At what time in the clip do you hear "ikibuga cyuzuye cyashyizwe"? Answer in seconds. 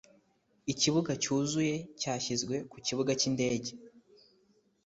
0.71-2.55